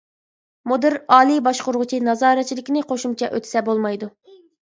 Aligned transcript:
مۇدىر، 0.69 0.95
ئالىي 1.17 1.41
باشقۇرغۇچى 1.47 1.99
نازارەتچىلىكنى 2.07 2.83
قوشۇمچە 2.93 3.31
ئۆتىسە 3.37 3.63
بولمايدۇ. 3.71 4.13